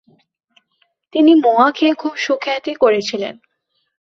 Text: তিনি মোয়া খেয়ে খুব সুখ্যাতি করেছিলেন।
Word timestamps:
তিনি 1.13 1.31
মোয়া 1.35 1.71
খেয়ে 1.71 1.93
খুব 1.93 2.13
সুখ্যাতি 2.17 2.73
করেছিলেন। 2.73 3.35